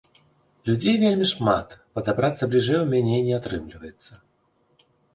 [0.69, 4.13] Людзей вельмі шмат, падабрацца бліжэй у мяне не атрымліваецца.